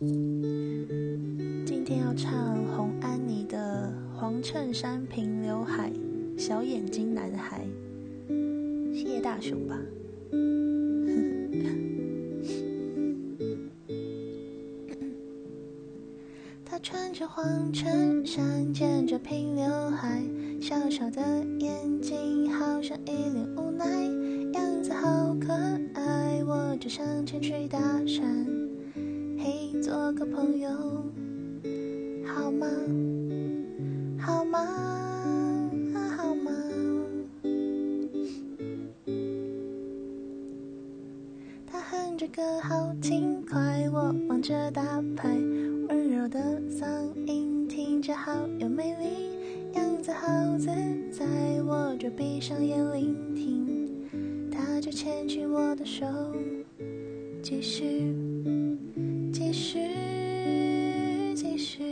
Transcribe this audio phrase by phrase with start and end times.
[0.00, 5.92] 今天要唱红安妮的《黄衬衫平刘海，
[6.36, 7.64] 小眼睛男孩》，
[8.92, 9.78] 谢大雄吧。
[16.64, 20.24] 他穿着黄衬衫，剪着平刘海，
[20.60, 21.22] 小小的
[21.60, 23.86] 眼睛好像一脸无奈，
[24.54, 25.52] 样子好可
[25.94, 28.24] 爱，我就上前去搭讪，
[29.44, 30.70] 嘿，做个朋友
[32.24, 32.66] 好吗？
[34.18, 34.58] 好吗？
[36.16, 36.50] 好吗？
[41.66, 44.82] 他哼着歌好轻快，我忙着打
[45.14, 45.28] 牌，
[45.90, 46.86] 温柔的嗓
[47.26, 50.26] 音听着好有魅力，样子好
[50.56, 50.70] 自
[51.12, 51.26] 在，
[51.66, 56.06] 我就闭上眼聆听，他就牵起我的手，
[57.42, 58.16] 继续，
[59.34, 59.80] 继续，
[61.34, 61.82] 继续。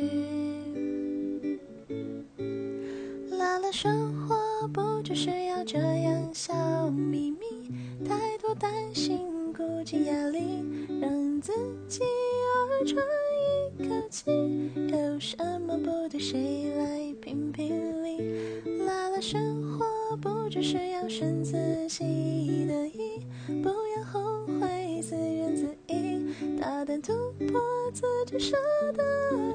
[3.37, 4.37] 啦啦，生活
[4.68, 7.68] 不只是要这样笑眯眯，
[8.09, 10.65] 太多担心、顾忌、压力，
[11.01, 11.52] 让自
[11.88, 13.04] 己偶尔喘
[13.76, 14.30] 一口气。
[14.93, 18.18] 有什么不对，谁来评评理？
[18.87, 21.57] 啦啦，生活不只是要顺自
[21.88, 23.18] 己的意，
[23.65, 23.68] 不
[27.01, 27.60] 突破
[27.93, 28.57] 自己设
[28.93, 29.02] 的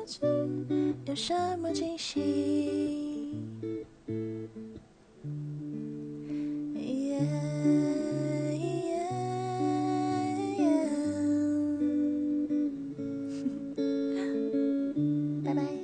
[0.06, 0.20] 局，
[1.06, 2.20] 有什么惊喜？
[6.74, 7.20] 耶
[8.58, 8.90] 耶
[10.58, 10.66] 耶！
[15.46, 15.77] 拜拜。